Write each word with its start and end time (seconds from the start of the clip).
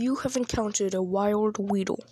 You 0.00 0.14
have 0.14 0.36
encountered 0.36 0.94
a 0.94 1.02
wild 1.02 1.58
Weedle. 1.58 2.04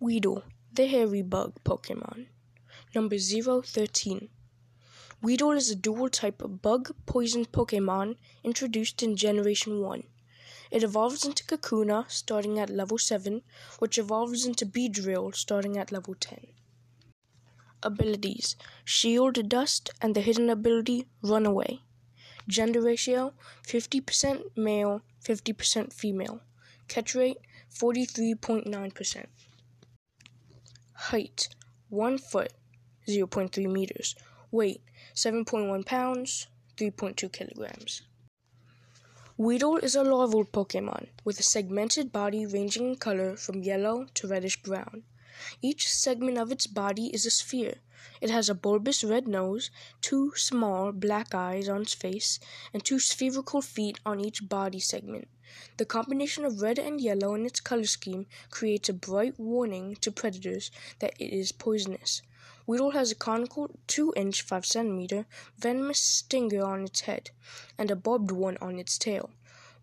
Weedle, 0.00 0.42
the 0.72 0.86
hairy 0.88 1.22
bug 1.22 1.54
Pokemon. 1.64 2.26
Number 2.96 3.16
013. 3.16 4.28
Weedle 5.22 5.52
is 5.52 5.70
a 5.70 5.76
dual 5.76 6.08
type 6.08 6.42
bug 6.44 6.96
poison 7.06 7.44
Pokemon 7.44 8.16
introduced 8.42 9.04
in 9.04 9.14
Generation 9.14 9.80
1. 9.80 10.02
It 10.74 10.82
evolves 10.82 11.24
into 11.24 11.44
Kakuna 11.44 12.10
starting 12.10 12.58
at 12.58 12.68
level 12.68 12.98
7, 12.98 13.42
which 13.78 13.96
evolves 13.96 14.44
into 14.44 14.66
Beedrill 14.66 15.32
starting 15.32 15.78
at 15.78 15.92
level 15.92 16.16
10. 16.18 16.48
Abilities 17.84 18.56
Shield 18.84 19.48
Dust 19.48 19.90
and 20.02 20.16
the 20.16 20.20
hidden 20.20 20.50
ability 20.50 21.06
Runaway. 21.22 21.78
Gender 22.48 22.80
ratio 22.80 23.34
50% 23.64 24.56
male, 24.56 25.02
50% 25.24 25.92
female. 25.92 26.40
Catch 26.88 27.14
rate 27.14 27.38
43.9%. 27.72 29.26
Height 30.94 31.48
1 31.88 32.18
foot, 32.18 32.52
0.3 33.06 33.70
meters. 33.70 34.16
Weight 34.50 34.82
7.1 35.14 35.86
pounds, 35.86 36.48
3.2 36.76 37.30
kilograms. 37.30 38.02
Weedle 39.36 39.78
is 39.78 39.96
a 39.96 40.04
larval 40.04 40.44
Pokemon 40.44 41.08
with 41.24 41.40
a 41.40 41.42
segmented 41.42 42.12
body 42.12 42.46
ranging 42.46 42.90
in 42.90 42.96
color 42.96 43.34
from 43.34 43.64
yellow 43.64 44.06
to 44.14 44.28
reddish 44.28 44.62
brown. 44.62 45.02
Each 45.60 45.92
segment 45.92 46.38
of 46.38 46.52
its 46.52 46.66
body 46.66 47.06
is 47.14 47.26
a 47.26 47.30
sphere. 47.30 47.78
It 48.20 48.30
has 48.30 48.48
a 48.48 48.54
bulbous 48.54 49.02
red 49.02 49.26
nose, 49.26 49.70
two 50.00 50.32
small 50.36 50.92
black 50.92 51.34
eyes 51.34 51.68
on 51.68 51.82
its 51.82 51.94
face, 51.94 52.38
and 52.72 52.84
two 52.84 52.98
spherical 52.98 53.60
feet 53.60 53.98
on 54.06 54.20
each 54.20 54.48
body 54.48 54.80
segment. 54.80 55.28
The 55.76 55.84
combination 55.84 56.44
of 56.44 56.62
red 56.62 56.78
and 56.78 57.00
yellow 57.00 57.34
in 57.34 57.46
its 57.46 57.60
color 57.60 57.86
scheme 57.86 58.26
creates 58.50 58.88
a 58.88 58.92
bright 58.92 59.38
warning 59.38 59.96
to 59.96 60.12
predators 60.12 60.70
that 60.98 61.14
it 61.18 61.32
is 61.32 61.52
poisonous. 61.52 62.22
Weedle 62.66 62.92
has 62.92 63.10
a 63.12 63.14
conical 63.14 63.70
2 63.86 64.14
inch 64.16 64.42
5 64.42 64.64
centimeter 64.64 65.26
venomous 65.58 66.00
stinger 66.00 66.64
on 66.64 66.84
its 66.84 67.02
head 67.02 67.30
and 67.76 67.90
a 67.90 67.96
barbed 67.96 68.30
one 68.30 68.56
on 68.60 68.78
its 68.78 68.96
tail. 68.98 69.30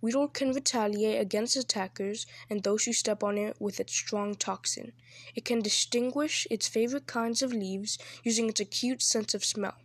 Weedle 0.01 0.27
can 0.29 0.51
retaliate 0.51 1.21
against 1.21 1.55
attackers 1.55 2.25
and 2.49 2.63
those 2.63 2.85
who 2.85 2.93
step 2.93 3.23
on 3.23 3.37
it 3.37 3.55
with 3.59 3.79
its 3.79 3.93
strong 3.93 4.33
toxin. 4.33 4.93
It 5.35 5.45
can 5.45 5.61
distinguish 5.61 6.47
its 6.49 6.67
favorite 6.67 7.05
kinds 7.05 7.43
of 7.43 7.53
leaves 7.53 7.99
using 8.23 8.49
its 8.49 8.59
acute 8.59 9.03
sense 9.03 9.35
of 9.35 9.45
smell. 9.45 9.75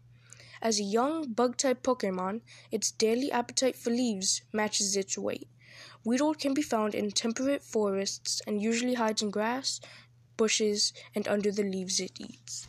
As 0.62 0.81
a 0.81 0.84
young 0.84 1.33
bug 1.33 1.59
type 1.59 1.83
Pokemon, 1.83 2.41
its 2.70 2.91
daily 2.91 3.31
appetite 3.31 3.77
for 3.77 3.91
leaves 3.91 4.41
matches 4.53 4.97
its 4.97 5.19
weight. 5.19 5.48
Weedle 6.03 6.34
can 6.34 6.55
be 6.55 6.62
found 6.62 6.94
in 6.94 7.11
temperate 7.11 7.62
forests 7.62 8.41
and 8.47 8.62
usually 8.62 8.94
hides 8.94 9.20
in 9.20 9.31
grass, 9.31 9.81
bushes, 10.39 10.94
and 11.14 11.28
under 11.28 11.53
the 11.53 11.62
leaves 11.62 12.00
it 12.00 12.19
eats. 12.19 12.69